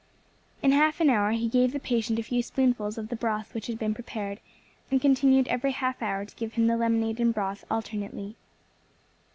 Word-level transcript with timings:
In 0.63 0.71
half 0.71 0.99
an 0.99 1.11
hour 1.11 1.29
he 1.33 1.47
gave 1.47 1.73
the 1.73 1.79
patient 1.79 2.17
a 2.17 2.23
few 2.23 2.41
spoonfuls 2.41 2.97
of 2.97 3.09
the 3.09 3.15
broth 3.15 3.53
which 3.53 3.67
had 3.67 3.77
been 3.77 3.93
prepared, 3.93 4.39
and 4.89 4.99
continued 4.99 5.47
every 5.47 5.73
half 5.73 6.01
hour 6.01 6.25
to 6.25 6.35
give 6.35 6.53
him 6.53 6.65
the 6.65 6.75
lemonade 6.75 7.19
and 7.19 7.31
broth 7.35 7.63
alternately. 7.69 8.35